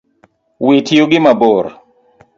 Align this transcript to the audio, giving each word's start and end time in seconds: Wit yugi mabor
Wit 0.65 0.87
yugi 0.97 1.19
mabor 1.25 1.65